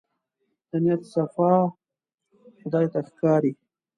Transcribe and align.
د 0.69 0.71
نيت 0.83 1.01
صفا 1.13 1.53
خدای 2.59 2.85
ته 2.93 2.99
ښکاري. 3.09 3.51